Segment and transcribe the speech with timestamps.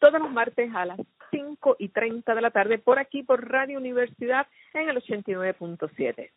[0.00, 0.98] todos los martes a las
[1.30, 6.30] 5 y 30 de la tarde por aquí por Radio Universidad en el 89.7.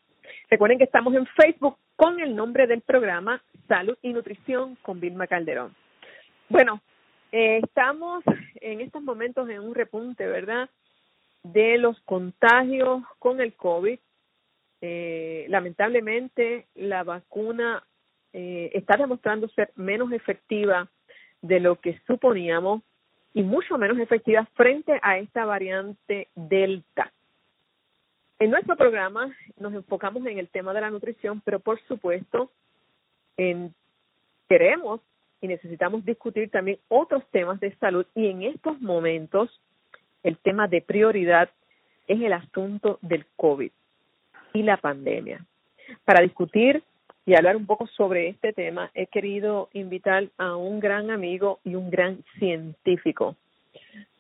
[0.50, 5.28] Recuerden que estamos en Facebook con el nombre del programa Salud y Nutrición con Vilma
[5.28, 5.76] Calderón.
[6.50, 6.82] Bueno,
[7.32, 8.24] eh, estamos
[8.62, 10.70] en estos momentos en un repunte, ¿verdad?
[11.42, 13.98] De los contagios con el COVID.
[14.82, 17.84] Eh, lamentablemente, la vacuna
[18.34, 20.90] eh, está demostrando ser menos efectiva
[21.42, 22.84] de lo que suponíamos
[23.34, 27.12] y mucho menos efectiva frente a esta variante Delta.
[28.40, 32.52] En nuestro programa nos enfocamos en el tema de la nutrición, pero por supuesto
[33.38, 33.74] en,
[34.48, 35.02] queremos
[35.42, 39.62] y necesitamos discutir también otros temas de salud y en estos momentos
[40.24, 41.50] el tema de prioridad
[42.08, 43.72] es el asunto del COVID
[44.54, 45.46] y la pandemia.
[46.06, 46.84] Para discutir
[47.26, 51.76] y hablar un poco sobre este tema, he querido invitar a un gran amigo y
[51.76, 53.36] un gran científico,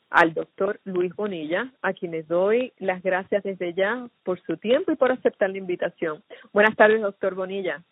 [0.10, 4.92] al doctor Luis Bonilla, a quien les doy las gracias desde ya por su tiempo
[4.92, 6.24] y por aceptar la invitación.
[6.54, 7.84] Buenas tardes, doctor Bonilla.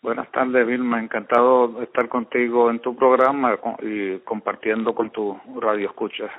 [0.00, 1.00] Buenas tardes, Vilma.
[1.00, 6.30] Encantado de estar contigo en tu programa y compartiendo con tu radio escucha.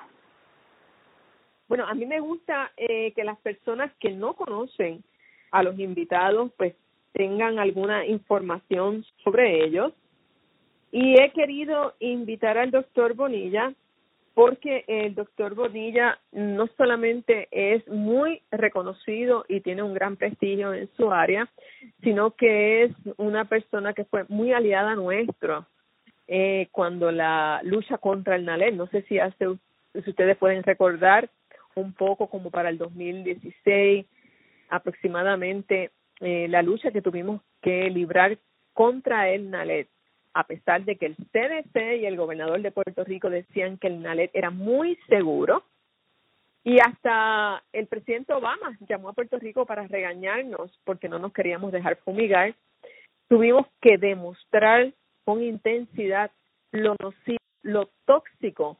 [1.67, 5.03] Bueno, a mí me gusta eh, que las personas que no conocen
[5.51, 6.73] a los invitados, pues
[7.13, 9.93] tengan alguna información sobre ellos.
[10.91, 13.73] Y he querido invitar al doctor Bonilla
[14.33, 20.89] porque el doctor Bonilla no solamente es muy reconocido y tiene un gran prestigio en
[20.95, 21.49] su área,
[22.03, 25.67] sino que es una persona que fue muy aliada nuestro
[26.27, 29.45] eh, cuando la lucha contra el NALED, no sé si hace
[29.91, 31.29] si ustedes pueden recordar
[31.75, 34.05] un poco como para el 2016
[34.69, 38.37] aproximadamente eh, la lucha que tuvimos que librar
[38.73, 39.87] contra el NALED,
[40.33, 44.01] a pesar de que el CDC y el gobernador de Puerto Rico decían que el
[44.01, 45.63] NALED era muy seguro,
[46.63, 51.71] y hasta el presidente Obama llamó a Puerto Rico para regañarnos porque no nos queríamos
[51.71, 52.53] dejar fumigar.
[53.27, 54.91] Tuvimos que demostrar
[55.23, 56.31] con intensidad
[56.71, 58.77] lo nocivo, lo tóxico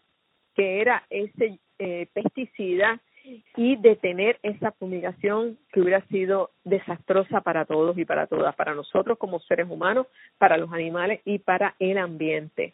[0.56, 7.97] que era ese eh, pesticida y detener esa fumigación que hubiera sido desastrosa para todos
[7.97, 10.07] y para todas, para nosotros como seres humanos,
[10.38, 12.74] para los animales y para el ambiente.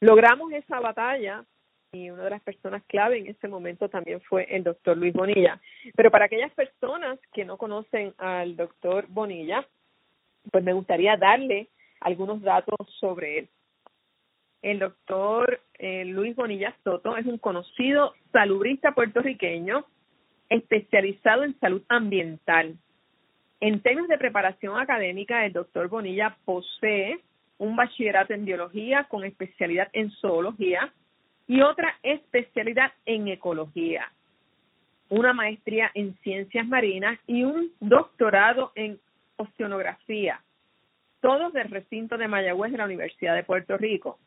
[0.00, 1.44] Logramos esa batalla
[1.92, 5.60] y una de las personas clave en ese momento también fue el doctor Luis Bonilla.
[5.94, 9.66] Pero para aquellas personas que no conocen al doctor Bonilla,
[10.50, 11.68] pues me gustaría darle
[12.00, 13.48] algunos datos sobre él.
[14.62, 19.84] El doctor eh, Luis Bonilla Soto es un conocido salubrista puertorriqueño
[20.48, 22.76] especializado en salud ambiental.
[23.60, 27.20] En términos de preparación académica, el doctor Bonilla posee
[27.58, 30.92] un bachillerato en biología con especialidad en zoología
[31.46, 34.12] y otra especialidad en ecología,
[35.08, 38.98] una maestría en ciencias marinas y un doctorado en
[39.36, 40.40] oceanografía,
[41.20, 44.18] todos del recinto de Mayagüez de la Universidad de Puerto Rico.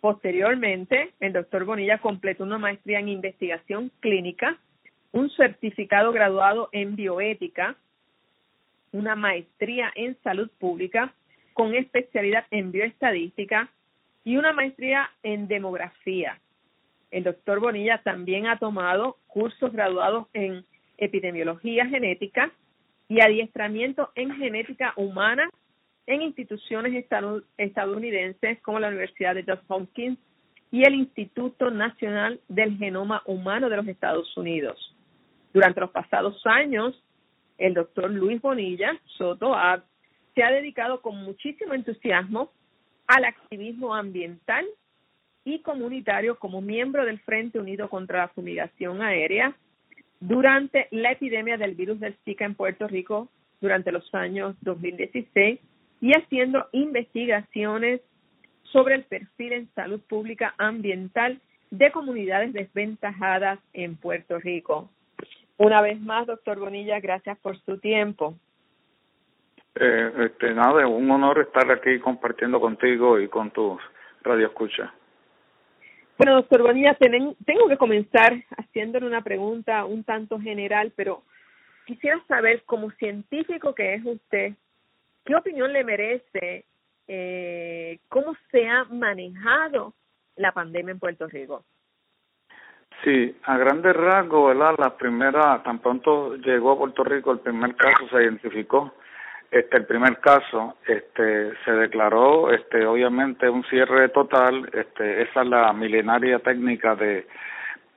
[0.00, 4.58] Posteriormente, el doctor Bonilla completó una maestría en investigación clínica,
[5.12, 7.76] un certificado graduado en bioética,
[8.92, 11.12] una maestría en salud pública
[11.52, 13.70] con especialidad en bioestadística
[14.24, 16.40] y una maestría en demografía.
[17.10, 20.64] El doctor Bonilla también ha tomado cursos graduados en
[20.96, 22.52] epidemiología genética
[23.08, 25.50] y adiestramiento en genética humana
[26.10, 27.06] en instituciones
[27.56, 30.18] estadounidenses como la Universidad de Johns Hopkins
[30.72, 34.76] y el Instituto Nacional del Genoma Humano de los Estados Unidos.
[35.54, 37.00] Durante los pasados años,
[37.58, 39.54] el doctor Luis Bonilla Soto
[40.34, 42.50] se ha dedicado con muchísimo entusiasmo
[43.06, 44.66] al activismo ambiental
[45.44, 49.54] y comunitario como miembro del Frente Unido contra la Fumigación Aérea
[50.18, 53.28] durante la epidemia del virus del Zika en Puerto Rico
[53.60, 55.60] durante los años 2016
[56.00, 58.00] y haciendo investigaciones
[58.64, 64.90] sobre el perfil en salud pública ambiental de comunidades desventajadas en Puerto Rico.
[65.56, 68.34] Una vez más, doctor Bonilla, gracias por su tiempo.
[69.74, 73.80] Eh, este, nada, un honor estar aquí compartiendo contigo y con tus
[74.22, 74.90] radioescuchas.
[76.18, 81.22] Bueno, doctor Bonilla, tengo que comenzar haciéndole una pregunta un tanto general, pero
[81.86, 84.54] quisiera saber, como científico que es usted,
[85.24, 86.64] ¿qué opinión le merece
[87.06, 89.94] eh, cómo se ha manejado
[90.36, 91.64] la pandemia en Puerto Rico?
[93.04, 94.74] Sí, a grandes rasgos, ¿verdad?
[94.78, 98.92] La primera, tan pronto llegó a Puerto Rico, el primer caso se identificó.
[99.50, 104.68] Este, el primer caso, este, se declaró, este, obviamente un cierre total.
[104.72, 107.26] Este, esa es la milenaria técnica de,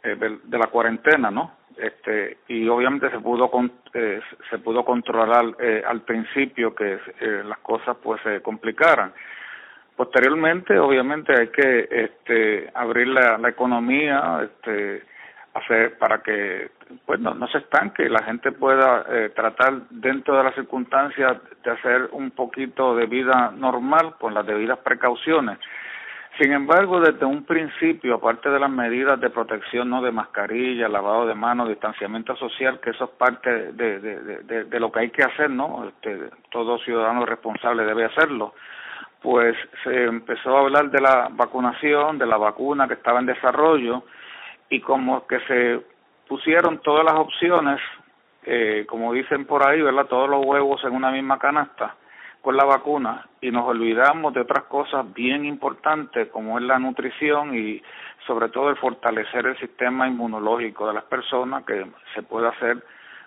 [0.04, 1.52] eh, de, la cuarentena, ¿no?
[1.78, 7.44] Este, y obviamente se pudo con, eh, se pudo controlar eh, al principio que eh,
[7.44, 9.12] las cosas pues se complicaran
[9.96, 15.04] Posteriormente, obviamente, hay que este, abrir la, la economía, este,
[15.54, 16.72] hacer para que
[17.06, 21.72] pues no, se estanque y la gente pueda eh, tratar dentro de las circunstancias de
[21.72, 25.60] hacer un poquito de vida normal con las debidas precauciones.
[26.40, 31.28] Sin embargo, desde un principio, aparte de las medidas de protección, no de mascarilla, lavado
[31.28, 35.24] de manos, distanciamiento social, que eso es parte de, de, de, lo que hay que
[35.24, 35.88] hacer, ¿no?
[35.88, 38.54] Este, todo ciudadano responsable debe hacerlo
[39.22, 44.04] pues se empezó a hablar de la vacunación, de la vacuna que estaba en desarrollo
[44.70, 45.80] y como que se
[46.28, 47.80] pusieron todas las opciones,
[48.44, 50.08] eh, como dicen por ahí, ¿verdad?
[50.08, 51.96] Todos los huevos en una misma canasta
[52.44, 57.58] con la vacuna y nos olvidamos de otras cosas bien importantes como es la nutrición
[57.58, 57.82] y
[58.28, 62.84] sobre todo el fortalecer el sistema inmunológico de las personas que se puede hacer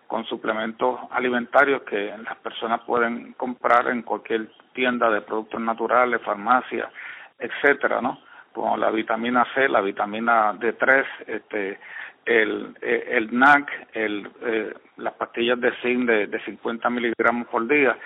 [0.06, 6.90] con suplementos alimentarios que las personas pueden comprar en cualquier tienda de productos naturales, farmacia,
[7.38, 8.20] etcétera, ¿no?
[8.52, 11.80] Como la vitamina C, la vitamina D3, este,
[12.26, 17.96] el, el NAC, el, eh, las pastillas de zinc de, de 50 miligramos por día.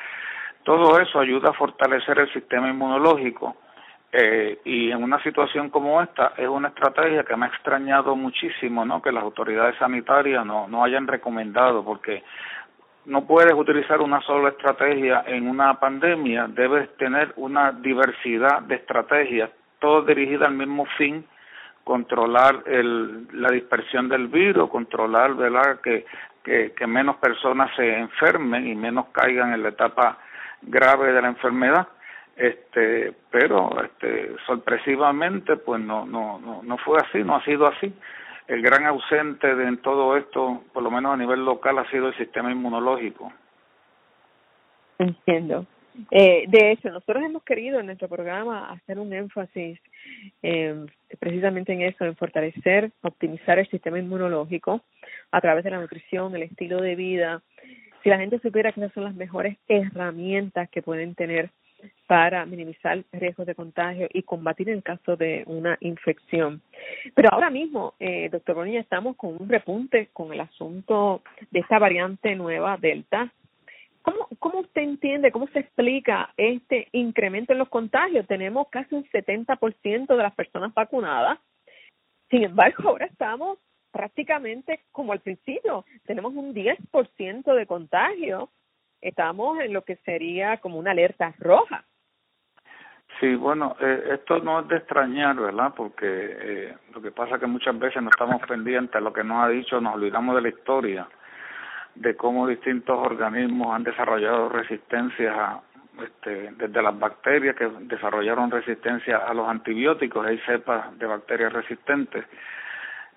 [0.64, 3.56] Todo eso ayuda a fortalecer el sistema inmunológico
[4.12, 8.84] eh, y en una situación como esta es una estrategia que me ha extrañado muchísimo,
[8.84, 9.00] ¿no?
[9.00, 12.24] Que las autoridades sanitarias no, no hayan recomendado, porque
[13.06, 19.50] no puedes utilizar una sola estrategia en una pandemia, debes tener una diversidad de estrategias,
[19.78, 21.24] todo dirigida al mismo fin,
[21.84, 25.80] controlar el, la dispersión del virus, controlar, ¿verdad?
[25.80, 26.04] Que,
[26.42, 30.18] que, que menos personas se enfermen y menos caigan en la etapa
[30.62, 31.88] grave de la enfermedad
[32.40, 37.92] este pero este sorpresivamente pues no no no no fue así no ha sido así.
[38.48, 42.08] El gran ausente de en todo esto por lo menos a nivel local ha sido
[42.08, 43.32] el sistema inmunológico.
[44.98, 45.66] Entiendo.
[46.10, 49.78] Eh, de hecho nosotros hemos querido en nuestro programa hacer un énfasis
[50.42, 50.86] eh,
[51.18, 54.82] precisamente en eso en fortalecer optimizar el sistema inmunológico
[55.32, 57.42] a través de la nutrición el estilo de vida
[58.02, 61.50] si la gente supiera que esas son las mejores herramientas que pueden tener
[62.06, 66.60] para minimizar riesgos de contagio y combatir en caso de una infección.
[67.14, 71.78] Pero ahora mismo, eh, doctor Bonilla, estamos con un repunte con el asunto de esta
[71.78, 73.32] variante nueva Delta.
[74.02, 78.26] ¿Cómo, ¿Cómo usted entiende, cómo se explica este incremento en los contagios?
[78.26, 81.38] Tenemos casi un 70% de las personas vacunadas.
[82.30, 83.58] Sin embargo, ahora estamos
[83.90, 85.84] prácticamente como al principio.
[86.04, 88.50] Tenemos un 10% de contagio
[89.00, 91.84] estamos en lo que sería como una alerta roja.
[93.18, 95.74] Sí, bueno, eh, esto no es de extrañar, ¿verdad?
[95.76, 99.24] Porque eh, lo que pasa es que muchas veces no estamos pendientes a lo que
[99.24, 101.08] nos ha dicho, nos olvidamos de la historia,
[101.96, 105.62] de cómo distintos organismos han desarrollado resistencia a,
[106.02, 112.24] este, desde las bacterias que desarrollaron resistencia a los antibióticos, hay cepas de bacterias resistentes,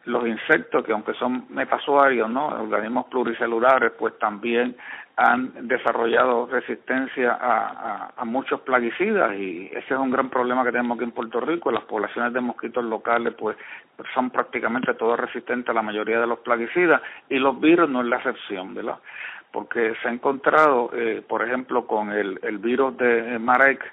[0.06, 2.48] los insectos que aunque son metasuarios, ¿no?
[2.48, 4.76] organismos pluricelulares, pues también
[5.16, 11.04] han desarrollado resistencia a, muchos plaguicidas y ese es un gran problema que tenemos aquí
[11.04, 11.72] en Puerto Rico.
[11.72, 13.56] Las poblaciones de mosquitos locales pues
[14.14, 18.08] son prácticamente todas resistentes a la mayoría de los plaguicidas y los virus no es
[18.08, 18.98] la excepción, ¿verdad?
[19.52, 23.84] Porque se ha encontrado, eh, por ejemplo, con el, virus de Marek,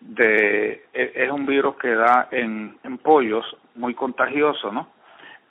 [0.00, 3.44] de, e, es un virus que da en, en pollos
[3.76, 4.95] muy contagioso, ¿no?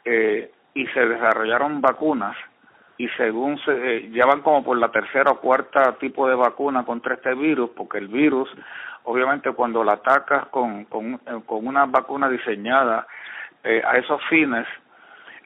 [0.05, 2.35] Eh, y se desarrollaron vacunas
[2.97, 6.85] y según se eh, ya van como por la tercera o cuarta tipo de vacuna
[6.85, 8.49] contra este virus porque el virus
[9.03, 13.07] obviamente cuando lo atacas con con, eh, con una vacuna diseñada
[13.63, 14.67] eh, a esos fines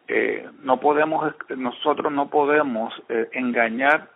[0.07, 4.09] eh, no podemos nosotros no podemos eh, engañar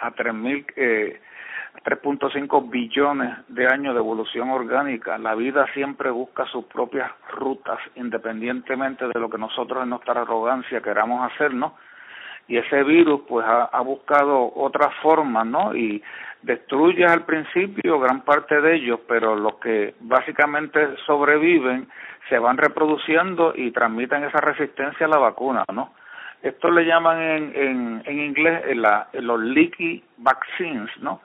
[0.00, 1.20] a tres mil eh,
[1.82, 5.18] 3.5 billones de años de evolución orgánica.
[5.18, 10.80] La vida siempre busca sus propias rutas, independientemente de lo que nosotros en nuestra arrogancia
[10.80, 11.72] queramos hacernos.
[12.46, 15.74] Y ese virus, pues, ha, buscado otras formas, ¿no?
[15.74, 16.02] Y
[16.42, 21.88] destruye al principio gran parte de ellos, pero los que básicamente sobreviven
[22.28, 25.94] se van reproduciendo y transmiten esa resistencia a la vacuna, ¿no?
[26.42, 31.22] Esto le llaman en, en, en inglés la, los leaky vaccines, ¿no?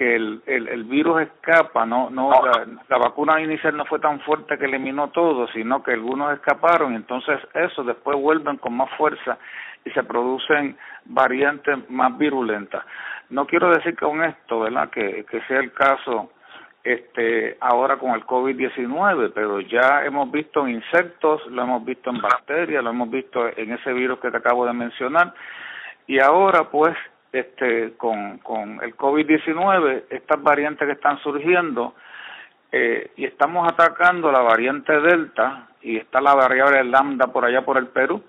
[0.00, 4.18] Que el, el, el virus escapa, no, no la, la, vacuna inicial no fue tan
[4.20, 8.88] fuerte que eliminó todo, sino que algunos escaparon y entonces eso después vuelven con más
[8.96, 9.36] fuerza
[9.84, 12.82] y se producen variantes más virulentas.
[13.28, 16.30] No quiero decir con esto, ¿verdad?, que, que sea el caso
[16.82, 22.22] este ahora con el COVID-19, pero ya hemos visto en insectos, lo hemos visto en
[22.22, 25.34] bacterias, lo hemos visto en ese virus que te acabo de mencionar
[26.06, 26.96] y ahora pues
[27.32, 31.94] este con, con el COVID-19, estas variantes que están surgiendo,
[32.72, 37.78] eh, y estamos atacando la variante Delta, y está la variable Lambda por allá por
[37.78, 38.22] el Perú,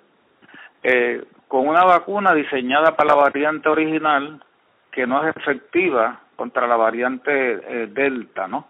[0.83, 4.43] eh, con una vacuna diseñada para la variante original
[4.91, 8.67] que no es efectiva contra la variante eh, Delta, ¿no?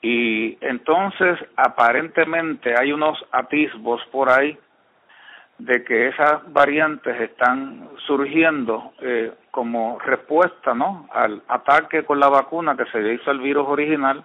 [0.00, 4.56] Y entonces aparentemente hay unos atisbos por ahí
[5.58, 11.08] de que esas variantes están surgiendo eh, como respuesta ¿no?
[11.12, 14.24] al ataque con la vacuna que se hizo al virus original.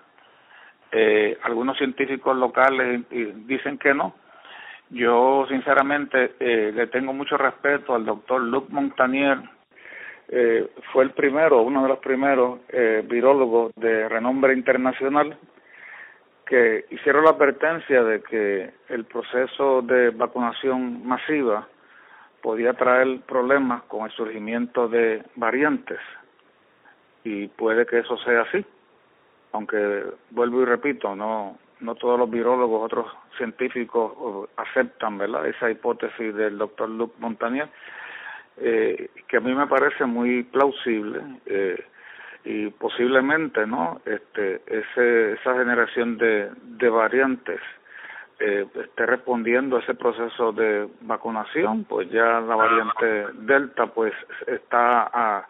[0.92, 3.04] Eh, algunos científicos locales
[3.46, 4.16] dicen que no.
[4.90, 9.38] Yo sinceramente eh, le tengo mucho respeto al doctor Luc Montagnier,
[10.32, 15.36] eh, fue el primero, uno de los primeros eh, virólogos de renombre internacional
[16.50, 21.68] que hicieron la advertencia de que el proceso de vacunación masiva
[22.42, 26.00] podía traer problemas con el surgimiento de variantes.
[27.24, 28.66] Y puede que eso sea así.
[29.52, 33.06] Aunque vuelvo y repito no no todos los virólogos otros
[33.38, 37.70] científicos aceptan verdad esa hipótesis del doctor Luc Montagnier
[38.58, 41.82] eh, que a mí me parece muy plausible eh,
[42.44, 47.60] y posiblemente no este ese esa generación de de variantes
[48.40, 54.14] eh, esté respondiendo a ese proceso de vacunación pues ya la variante delta pues
[54.48, 55.48] está a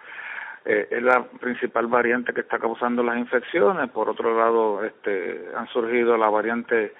[0.65, 3.89] eh, es la principal variante que está causando las infecciones.
[3.91, 6.93] Por otro lado este han surgido la variante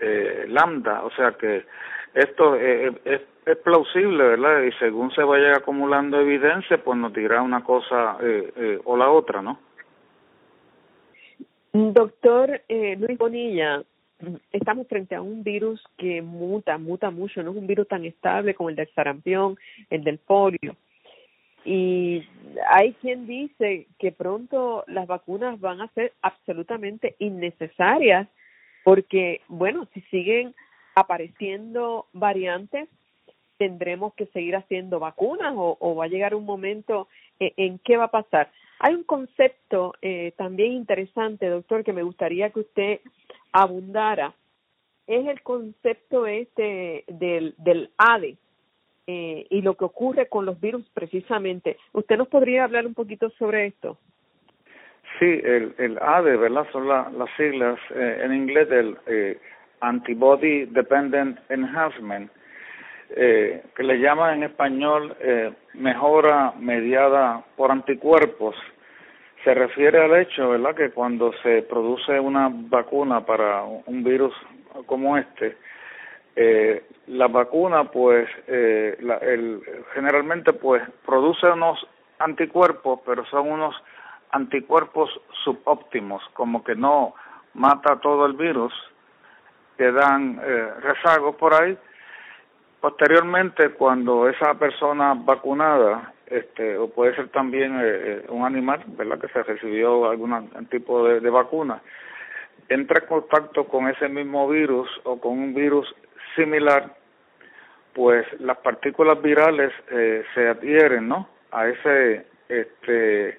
[0.00, 1.66] eh, lambda o sea que
[2.14, 4.62] esto eh, es, es plausible, ¿verdad?
[4.62, 9.10] Y según se vaya acumulando evidencia, pues nos dirá una cosa eh, eh, o la
[9.10, 9.58] otra, ¿no?
[11.72, 13.82] Doctor eh, Luis Bonilla,
[14.52, 18.54] estamos frente a un virus que muta, muta mucho, no es un virus tan estable
[18.54, 19.56] como el del sarampión,
[19.90, 20.76] el del polio.
[21.64, 22.26] Y
[22.68, 28.28] hay quien dice que pronto las vacunas van a ser absolutamente innecesarias
[28.84, 30.54] porque, bueno, si siguen
[30.94, 32.88] apareciendo variantes,
[33.62, 37.06] tendremos que seguir haciendo vacunas o, o va a llegar un momento
[37.38, 38.50] en, en, qué va a pasar.
[38.80, 43.00] Hay un concepto eh, también interesante, doctor, que me gustaría que usted
[43.52, 44.34] abundara.
[45.06, 48.36] Es el concepto este del, del ADE
[49.06, 51.76] eh, y lo que ocurre con los virus precisamente.
[51.92, 53.96] ¿Usted nos podría hablar un poquito sobre esto?
[55.20, 56.66] Sí, el, el ADE, ¿verdad?
[56.72, 59.38] Son la, las siglas eh, en inglés del eh,
[59.80, 62.28] Antibody Dependent Enhancement
[63.16, 68.54] eh, que le llaman en español eh, mejora mediada por anticuerpos,
[69.44, 74.32] se refiere al hecho, ¿verdad?, que cuando se produce una vacuna para un virus
[74.86, 75.56] como este,
[76.36, 79.60] eh, la vacuna, pues, eh, la, el,
[79.94, 81.86] generalmente, pues, produce unos
[82.18, 83.74] anticuerpos, pero son unos
[84.30, 85.10] anticuerpos
[85.44, 87.14] subóptimos, como que no
[87.54, 88.72] mata todo el virus,
[89.76, 91.76] que dan eh, rezagos por ahí,
[92.82, 99.28] Posteriormente, cuando esa persona vacunada, este, o puede ser también eh, un animal, ¿verdad?, que
[99.28, 101.80] se recibió algún tipo de, de vacuna,
[102.68, 105.94] entra en contacto con ese mismo virus o con un virus
[106.34, 106.96] similar,
[107.92, 113.38] pues las partículas virales eh, se adhieren, ¿no?, a ese este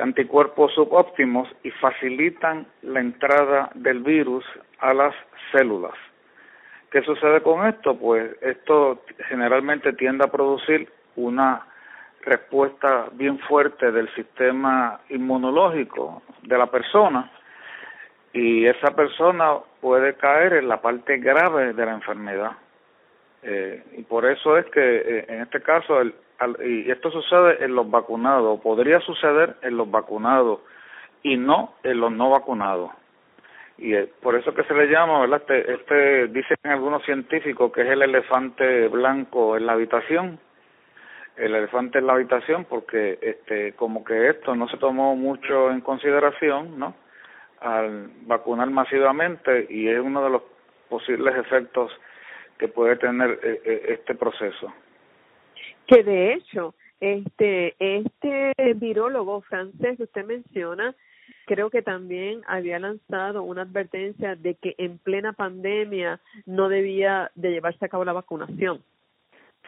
[0.00, 4.44] anticuerpos subóptimos y facilitan la entrada del virus
[4.78, 5.14] a las
[5.50, 5.94] células.
[6.90, 7.96] ¿Qué sucede con esto?
[7.96, 11.66] Pues esto generalmente tiende a producir una
[12.22, 17.30] respuesta bien fuerte del sistema inmunológico de la persona
[18.32, 22.52] y esa persona puede caer en la parte grave de la enfermedad.
[23.42, 26.14] Eh, y por eso es que eh, en este caso el
[26.64, 30.60] y esto sucede en los vacunados, podría suceder en los vacunados
[31.22, 32.90] y no en los no vacunados.
[33.82, 35.42] Y por eso que se le llama, ¿verdad?
[35.48, 40.38] Este, este dicen algunos científicos que es el elefante blanco en la habitación,
[41.36, 45.80] el elefante en la habitación porque este como que esto no se tomó mucho en
[45.80, 46.94] consideración, ¿no?
[47.60, 50.42] Al vacunar masivamente y es uno de los
[50.90, 51.90] posibles efectos
[52.58, 54.74] que puede tener eh, eh, este proceso.
[55.86, 60.94] Que de hecho, este este virólogo francés que usted menciona,
[61.50, 67.50] creo que también había lanzado una advertencia de que en plena pandemia no debía de
[67.50, 68.80] llevarse a cabo la vacunación.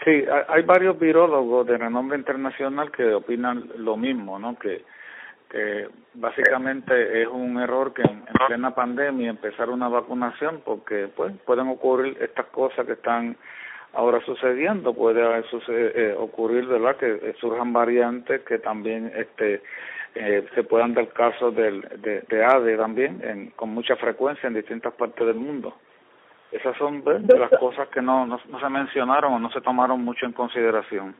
[0.04, 4.56] Sí, hay varios virólogos de renombre internacional que opinan lo mismo, ¿no?
[4.60, 4.84] Que,
[5.50, 11.66] que básicamente es un error que en, plena pandemia empezar una vacunación porque pues pueden
[11.66, 13.36] ocurrir estas cosas que están
[13.92, 16.96] ahora sucediendo, puede eh, ocurrir, ¿verdad?
[16.96, 19.62] Que surjan variantes que también este
[20.14, 24.54] eh, se puedan dar casos del, de, de ADE también en, con mucha frecuencia en
[24.54, 25.75] distintas partes del mundo.
[26.52, 30.26] Esas son de las cosas que no, no, se mencionaron o no se tomaron mucho
[30.26, 31.16] en consideración.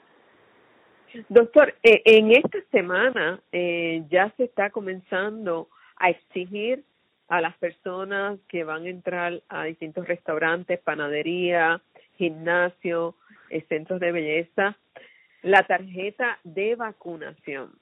[1.31, 6.85] Doctor, eh, en esta semana eh, ya se está comenzando a exigir
[7.29, 11.81] a las personas que van a entrar a distintos restaurantes, panadería,
[12.19, 13.15] gimnasio,
[13.49, 14.77] eh, centros de belleza,
[15.41, 17.73] la tarjeta de vacunación.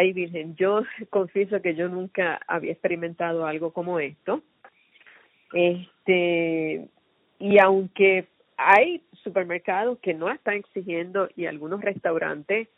[0.00, 0.80] Ay, Virgen, yo
[1.10, 4.42] confieso que yo nunca había experimentado algo como esto.
[5.52, 6.88] Este,
[7.38, 12.68] y aunque hay supermercados que no están exigiendo y algunos restaurantes,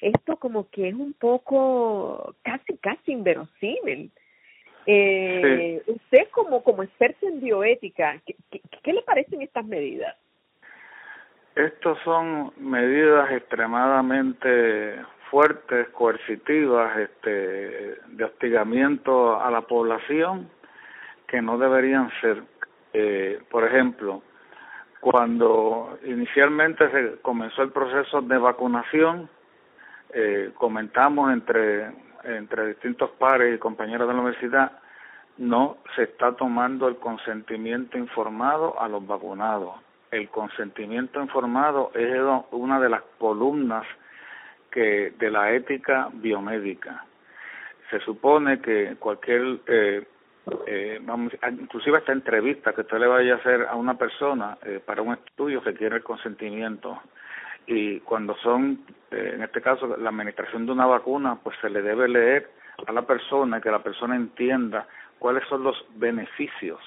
[0.00, 4.10] esto como que es un poco casi, casi inverosímil.
[4.86, 10.16] Eh, Usted como, como experto en bioética, ¿qué, qué, ¿qué le parecen estas medidas?
[11.54, 14.96] Estas son medidas extremadamente
[15.34, 20.48] fuertes, coercitivas, este, de hostigamiento a la población
[21.26, 22.40] que no deberían ser.
[22.92, 24.22] Eh, por ejemplo,
[25.00, 29.28] cuando inicialmente se comenzó el proceso de vacunación,
[30.10, 31.90] eh, comentamos entre,
[32.22, 34.70] entre distintos pares y compañeros de la universidad,
[35.38, 39.74] no se está tomando el consentimiento informado a los vacunados.
[40.12, 43.84] El consentimiento informado es una de las columnas
[44.74, 47.06] que de la ética biomédica.
[47.90, 50.04] Se supone que cualquier eh,
[50.66, 54.80] eh, vamos, inclusive esta entrevista que usted le vaya a hacer a una persona eh,
[54.84, 57.00] para un estudio requiere el consentimiento
[57.66, 61.80] y cuando son, eh, en este caso, la administración de una vacuna, pues se le
[61.80, 62.50] debe leer
[62.86, 64.86] a la persona que la persona entienda
[65.18, 66.80] cuáles son los beneficios,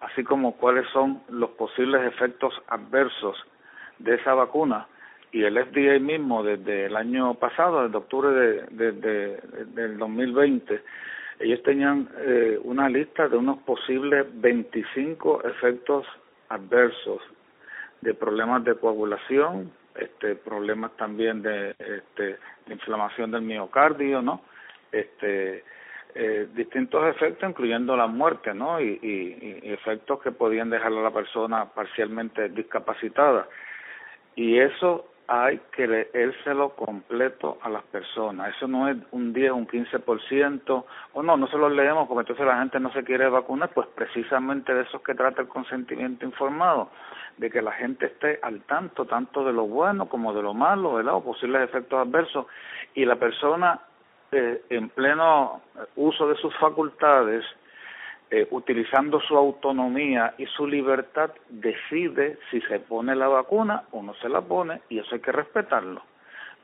[0.00, 3.36] así como cuáles son los posibles efectos adversos
[3.98, 4.88] de esa vacuna.
[5.36, 9.38] Y el FDA mismo, desde el año pasado, desde octubre de, de,
[9.74, 10.80] del 2020,
[11.40, 16.06] ellos tenían eh, una lista de unos posibles 25 efectos
[16.48, 17.20] adversos
[18.00, 24.40] de problemas de coagulación, este problemas también de este inflamación del miocardio, ¿no?
[24.90, 25.64] Este
[26.14, 28.80] eh, distintos efectos incluyendo la muerte, ¿no?
[28.80, 33.46] Y, y efectos que podían dejar a la persona parcialmente discapacitada.
[34.34, 38.54] Y eso hay que leérselo completo a las personas.
[38.56, 40.84] Eso no es un 10, un 15%,
[41.14, 43.88] o no, no se lo leemos porque entonces la gente no se quiere vacunar, pues
[43.94, 46.90] precisamente de eso es que trata el consentimiento informado,
[47.36, 50.94] de que la gente esté al tanto tanto de lo bueno como de lo malo,
[50.94, 51.14] ¿verdad?
[51.14, 52.46] O posibles efectos adversos,
[52.94, 53.80] y la persona
[54.32, 55.60] eh, en pleno
[55.96, 57.44] uso de sus facultades,
[58.30, 64.14] eh, utilizando su autonomía y su libertad, decide si se pone la vacuna o no
[64.14, 66.02] se la pone y eso hay que respetarlo.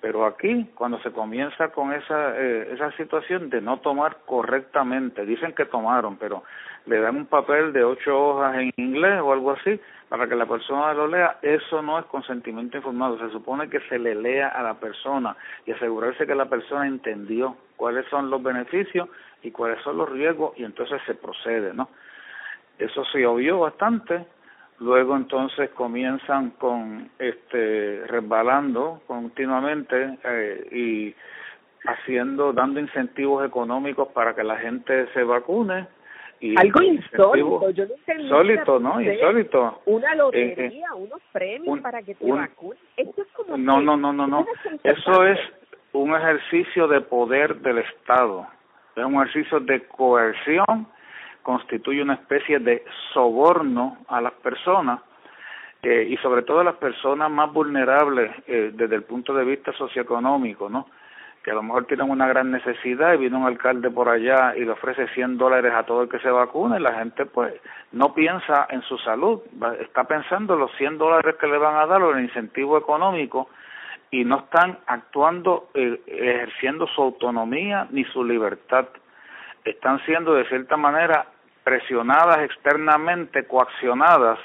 [0.00, 5.52] Pero aquí, cuando se comienza con esa, eh, esa situación de no tomar correctamente, dicen
[5.52, 6.42] que tomaron, pero
[6.86, 9.80] le dan un papel de ocho hojas en inglés o algo así
[10.12, 13.18] para que la persona lo lea, eso no es consentimiento informado.
[13.18, 17.56] Se supone que se le lea a la persona y asegurarse que la persona entendió
[17.76, 19.08] cuáles son los beneficios
[19.42, 21.88] y cuáles son los riesgos y entonces se procede, ¿no?
[22.78, 24.26] Eso se obvió bastante.
[24.80, 31.14] Luego entonces comienzan con este resbalando continuamente eh, y
[31.88, 35.86] haciendo dando incentivos económicos para que la gente se vacune
[36.42, 39.80] y algo insólito yo no insólito no insólito.
[39.86, 44.26] una lotería unos premios para que te vacunen esto es como no no no no
[44.26, 44.46] no.
[44.82, 45.38] eso es
[45.92, 48.46] un ejercicio de poder del Estado.
[48.96, 50.86] Es un ejercicio de coerción,
[51.42, 55.00] constituye una especie de soborno a las personas
[55.82, 60.68] eh, y sobre todo las personas más vulnerables eh, desde el punto de vista socioeconómico,
[60.68, 60.86] ¿no?
[61.42, 64.64] Que a lo mejor tienen una gran necesidad y viene un alcalde por allá y
[64.64, 67.54] le ofrece 100 dólares a todo el que se vacune, la gente pues
[67.90, 69.40] no piensa en su salud,
[69.80, 73.48] está pensando los 100 dólares que le van a dar o el incentivo económico
[74.10, 78.86] y no están actuando, eh, ejerciendo su autonomía ni su libertad.
[79.64, 81.26] Están siendo de cierta manera
[81.64, 84.38] presionadas externamente, coaccionadas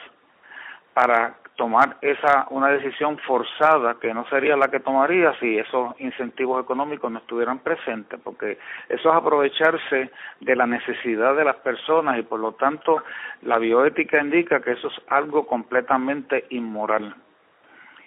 [0.93, 6.63] para tomar esa una decisión forzada que no sería la que tomaría si esos incentivos
[6.63, 12.21] económicos no estuvieran presentes porque eso es aprovecharse de la necesidad de las personas y
[12.21, 13.03] por lo tanto
[13.41, 17.15] la bioética indica que eso es algo completamente inmoral.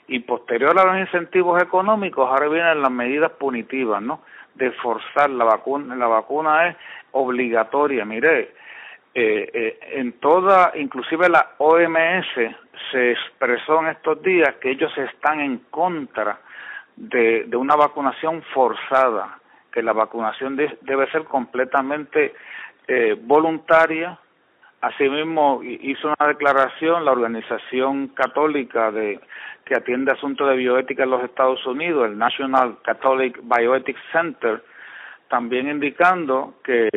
[0.06, 4.22] Y posterior a los incentivos económicos ahora vienen las medidas punitivas no
[4.54, 6.76] de forzar la vacuna la vacuna es
[7.12, 8.04] obligatoria.
[8.04, 8.52] Mire
[9.12, 12.54] eh, eh, en toda, inclusive la OMS
[12.90, 16.40] se expresó en estos días que ellos están en contra
[16.96, 19.38] de, de una vacunación forzada,
[19.72, 22.34] que la vacunación debe ser completamente
[22.88, 24.18] eh, voluntaria.
[24.80, 29.20] Asimismo, hizo una declaración la organización católica de
[29.64, 34.62] que atiende asuntos de bioética en los Estados Unidos, el National Catholic Bioethics Center,
[35.28, 36.88] también indicando que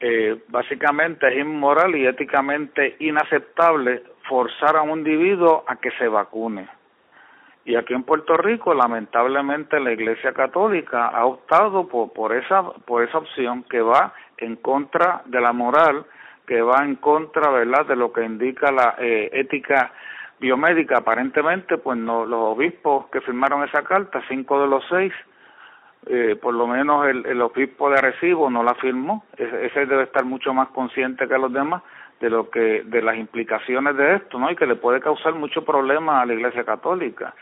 [0.00, 6.68] eh, básicamente es inmoral y éticamente inaceptable forzar a un individuo a que se vacune.
[7.64, 13.04] Y aquí en Puerto Rico, lamentablemente, la Iglesia Católica ha optado por, por, esa, por
[13.04, 16.04] esa opción que va en contra de la moral,
[16.46, 17.86] que va en contra ¿verdad?
[17.86, 19.92] de lo que indica la eh, ética
[20.40, 20.98] biomédica.
[20.98, 25.12] Aparentemente, pues no, los obispos que firmaron esa carta, cinco de los seis,
[26.06, 30.24] eh, por lo menos el, el obispo de Arecibo no la firmó, ese, debe estar
[30.24, 31.82] mucho más consciente que los demás
[32.22, 34.48] de lo que de las implicaciones de esto, ¿no?
[34.48, 37.34] Y que le puede causar mucho problema a la Iglesia Católica.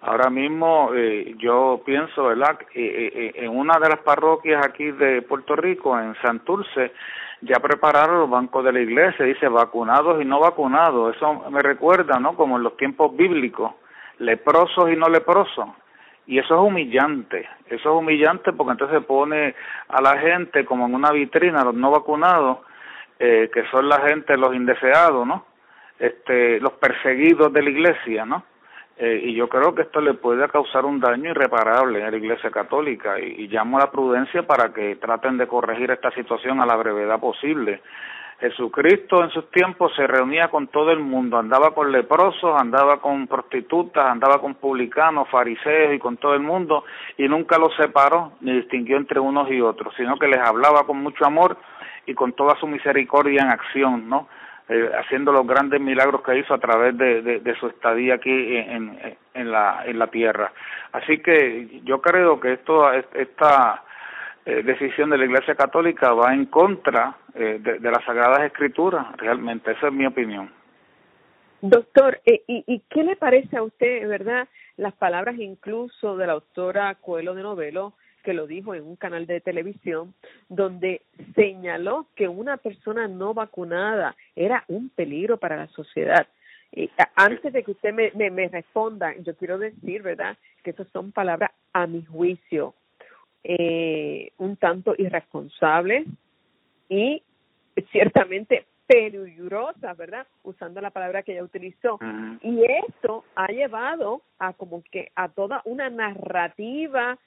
[0.00, 2.58] Ahora mismo eh, yo pienso, ¿verdad?
[2.74, 6.92] Eh, eh, en una de las parroquias aquí de Puerto Rico, en Santurce,
[7.42, 11.14] ya prepararon los bancos de la iglesia, dice vacunados y no vacunados.
[11.14, 12.34] Eso me recuerda, ¿no?
[12.34, 13.74] Como en los tiempos bíblicos,
[14.18, 15.68] leprosos y no leprosos
[16.26, 19.54] y eso es humillante, eso es humillante porque entonces pone
[19.88, 22.58] a la gente como en una vitrina, los no vacunados,
[23.24, 25.44] eh, que son la gente, los indeseados, ¿no?
[25.96, 28.42] Este, los perseguidos de la iglesia, ¿no?
[28.96, 32.50] Eh, y yo creo que esto le puede causar un daño irreparable a la iglesia
[32.50, 36.66] católica y, y llamo a la prudencia para que traten de corregir esta situación a
[36.66, 37.80] la brevedad posible
[38.42, 43.28] Jesucristo en sus tiempos se reunía con todo el mundo, andaba con leprosos, andaba con
[43.28, 46.84] prostitutas, andaba con publicanos, fariseos y con todo el mundo
[47.16, 50.96] y nunca los separó ni distinguió entre unos y otros, sino que les hablaba con
[50.96, 51.56] mucho amor
[52.06, 54.28] y con toda su misericordia en acción, ¿no?
[54.68, 59.16] Eh, haciendo los grandes milagros que hizo a través de, de, su estadía aquí en,
[59.34, 60.52] en, la, en la tierra.
[60.92, 63.82] Así que yo creo que esto, esta
[64.46, 69.72] eh, decisión de la Iglesia Católica va en contra eh, de, las Sagradas Escrituras, realmente,
[69.72, 70.50] esa es mi opinión.
[71.60, 76.32] Doctor, eh, ¿y, ¿y qué le parece a usted, verdad, las palabras incluso de la
[76.32, 80.14] autora Coelho de Novelo, que lo dijo en un canal de televisión,
[80.48, 81.02] donde
[81.34, 86.26] señaló que una persona no vacunada era un peligro para la sociedad?
[86.74, 90.88] Y antes de que usted me, me, me responda, yo quiero decir, ¿verdad?, que esas
[90.88, 92.74] son palabras a mi juicio
[93.44, 96.06] eh, un tanto irresponsables
[96.88, 97.22] y
[97.90, 100.26] ciertamente peligrosas, ¿verdad?
[100.44, 101.98] Usando la palabra que ella utilizó.
[102.42, 107.18] Y esto ha llevado a como que a toda una narrativa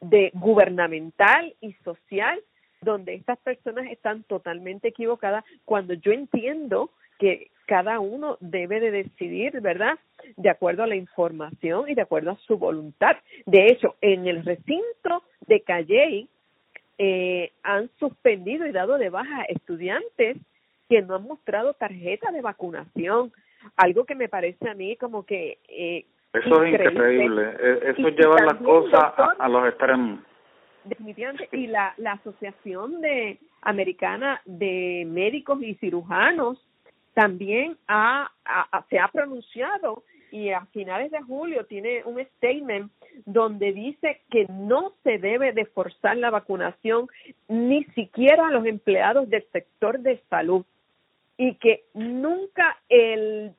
[0.00, 2.40] de gubernamental y social
[2.82, 9.60] donde estas personas están totalmente equivocadas cuando yo entiendo que cada uno debe de decidir,
[9.60, 9.98] ¿verdad?
[10.36, 13.16] De acuerdo a la información y de acuerdo a su voluntad.
[13.46, 16.28] De hecho, en el recinto de Calley
[16.98, 20.36] eh, han suspendido y dado de baja estudiantes
[20.88, 23.32] que no han mostrado tarjeta de vacunación,
[23.76, 25.58] algo que me parece a mí como que...
[25.68, 30.20] Eh, eso es increíble, e, eso lleva las cosas a, los extremos.
[30.84, 36.58] Definitivamente, y la, la Asociación de Americana de Médicos y Cirujanos
[37.14, 38.30] también ha,
[38.88, 42.90] se ha pronunciado y a finales de julio tiene un statement
[43.26, 47.08] donde dice que no se debe de forzar la vacunación
[47.48, 50.64] ni siquiera a los empleados del sector de salud
[51.36, 53.52] y que nunca el,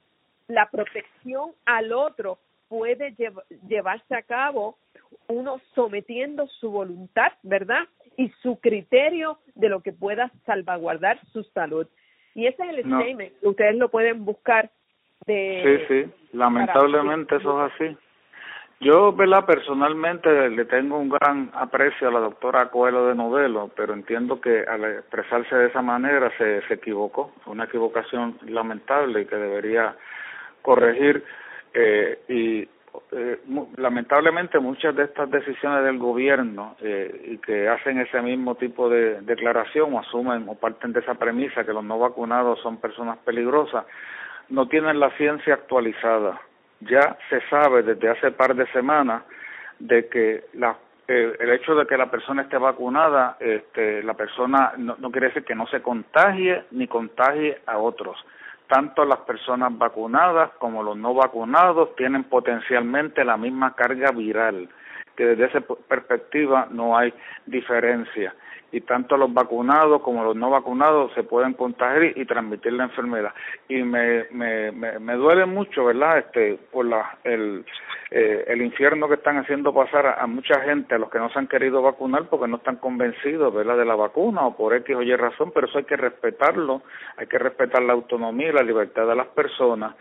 [0.48, 2.40] la protección al otro
[2.74, 3.16] puede
[3.68, 4.80] llevarse a cabo
[5.28, 7.84] uno sometiendo su voluntad, ¿verdad?
[8.18, 11.86] Y su criterio de lo que pueda salvaguardar su salud.
[12.34, 14.72] Y ese es el statement, ustedes lo pueden buscar
[15.28, 15.86] de...
[15.88, 17.98] Sí, sí, lamentablemente eso es así.
[18.80, 19.46] Yo, ¿verdad?
[19.46, 24.64] Personalmente le tengo un gran aprecio a la doctora Coelho de Novelo, pero entiendo que
[24.64, 27.32] al expresarse de esa manera se, se equivocó.
[27.44, 29.96] Fue una equivocación lamentable y que debería
[30.64, 31.24] corregir.
[31.74, 32.70] Eh, y
[33.12, 33.40] eh,
[33.78, 39.22] lamentablemente muchas de estas decisiones del gobierno eh, y que hacen ese mismo tipo de
[39.22, 43.86] declaración o asumen o parten de esa premisa que los no vacunados son personas peligrosas,
[44.50, 46.40] no tienen la ciencia actualizada
[46.90, 49.24] ya se sabe desde hace par de semanas
[49.80, 54.96] de que la el hecho de que la persona esté vacunada, este, la persona no,
[54.98, 58.18] no quiere decir que no se contagie ni contagie a otros.
[58.68, 64.70] Tanto las personas vacunadas como los no vacunados tienen potencialmente la misma carga viral,
[65.16, 67.14] que desde esa perspectiva no hay
[67.46, 68.34] diferencia
[68.74, 73.32] y tanto los vacunados como los no vacunados se pueden contagiar y, transmitir la enfermedad.
[73.70, 77.64] Y me, me, me, duele mucho verdad este por la el
[78.10, 81.38] eh, el infierno que están haciendo pasar a, mucha gente a los que no se
[81.38, 85.04] han querido vacunar porque no están convencidos verdad de la vacuna o por X o
[85.04, 86.82] Y razón pero eso hay que respetarlo
[87.18, 89.96] hay que respetar la autonomía y la libertad de las personas.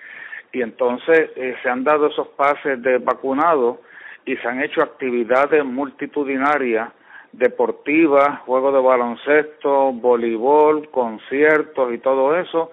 [0.50, 3.80] Y entonces eh, se han dado esos pases de vacunados
[4.24, 6.90] y se han hecho actividades multitudinarias
[7.33, 12.73] deportivas, juegos de baloncesto, voleibol, conciertos y todo eso,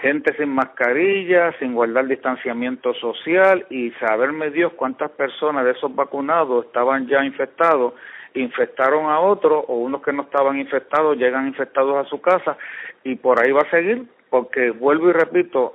[0.00, 6.66] gente sin mascarilla, sin guardar distanciamiento social y saberme Dios cuántas personas de esos vacunados
[6.66, 7.94] estaban ya infectados,
[8.34, 12.56] infectaron a otros o unos que no estaban infectados llegan infectados a su casa
[13.02, 15.74] y por ahí va a seguir porque vuelvo y repito,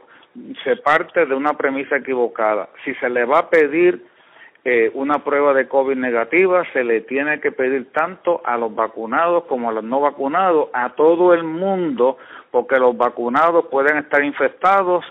[0.64, 2.70] se parte de una premisa equivocada.
[2.84, 4.06] Si se le va a pedir
[4.65, 9.43] eh, una prueba de COVID negativa se le tiene que pedir tanto a los vacunados
[9.45, 12.17] como a los no vacunados, a todo el mundo,
[12.52, 15.04] porque los vacunados pueden estar infectados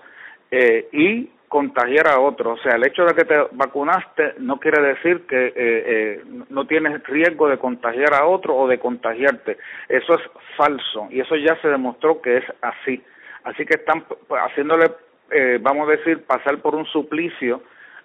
[0.51, 2.59] eh, y contagiar a otros.
[2.59, 6.67] O sea, el hecho de que te vacunaste no quiere decir que eh, eh, no
[6.67, 9.59] tienes riesgo de contagiar a otro o de contagiarte.
[9.87, 10.23] Eso es
[10.57, 13.03] falso y eso ya se demostró que es así.
[13.45, 14.93] Así que están haciéndole,
[15.31, 17.61] eh, vamos a decir, pasar por un suplicio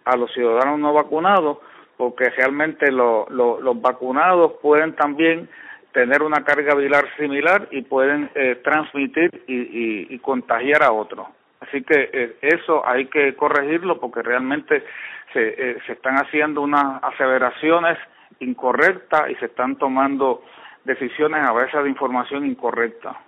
[0.07, 1.57] a los ciudadanos no vacunados,
[1.97, 5.49] porque realmente los vacunados pueden también
[5.91, 11.27] tener una carga viral similar y pueden eh, transmitir y, y, contagiar a otros.
[11.59, 14.83] Así que eh, eso hay que corregirlo porque realmente
[15.33, 17.97] se, eh, se están haciendo unas aseveraciones
[18.39, 20.43] incorrectas y se están tomando
[20.83, 23.19] decisiones a veces de información incorrecta.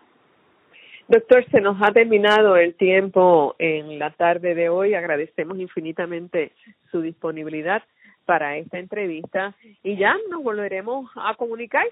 [1.10, 4.94] Doctor, se nos ha terminado el tiempo en la tarde de hoy.
[4.94, 6.52] Agradecemos infinitamente
[6.92, 7.82] su disponibilidad
[8.26, 11.88] para esta entrevista y ya nos volveremos a comunicar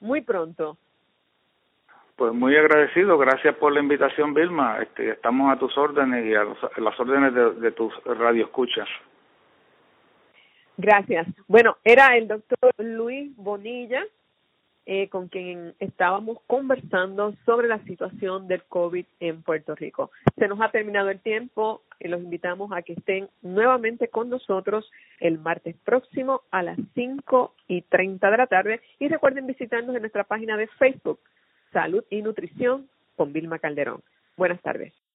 [0.00, 0.78] muy pronto.
[2.16, 4.80] Pues muy agradecido, gracias por la invitación, Vilma.
[4.80, 6.44] Este, estamos a tus órdenes y a,
[6.80, 8.88] las órdenes de, de tus radioescuchas.
[10.78, 11.26] Gracias.
[11.46, 14.02] Bueno, era el doctor Luis Bonilla,
[14.86, 20.12] eh, con quien estábamos conversando sobre la situación del COVID en Puerto Rico.
[20.38, 24.90] Se nos ha terminado el tiempo y los invitamos a que estén nuevamente con nosotros
[25.18, 30.02] el martes próximo a las 5 y 30 de la tarde y recuerden visitarnos en
[30.02, 31.20] nuestra página de Facebook,
[31.72, 34.02] Salud y Nutrición con Vilma Calderón.
[34.36, 35.05] Buenas tardes.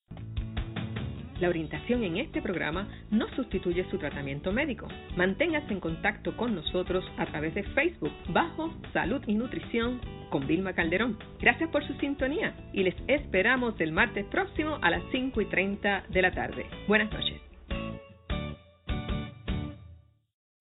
[1.41, 4.87] La orientación en este programa no sustituye su tratamiento médico.
[5.17, 9.99] Manténgase en contacto con nosotros a través de Facebook bajo Salud y Nutrición
[10.29, 11.17] con Vilma Calderón.
[11.39, 16.03] Gracias por su sintonía y les esperamos el martes próximo a las 5 y 30
[16.09, 16.67] de la tarde.
[16.87, 17.41] Buenas noches.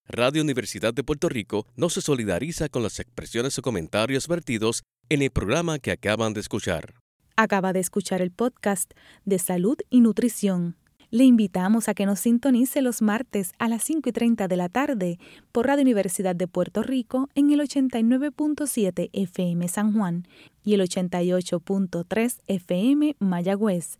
[0.08, 5.20] Radio Universidad de Puerto Rico no se solidariza con las expresiones o comentarios vertidos en
[5.20, 6.94] el programa que acaban de escuchar.
[7.36, 8.92] Acaba de escuchar el podcast
[9.24, 10.76] de Salud y Nutrición.
[11.10, 14.68] Le invitamos a que nos sintonice los martes a las 5 y 30 de la
[14.68, 15.18] tarde
[15.50, 20.28] por Radio Universidad de Puerto Rico en el 89.7 FM San Juan
[20.62, 23.98] y el 88.3 FM Mayagüez.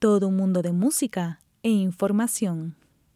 [0.00, 2.79] Todo un mundo de música e información.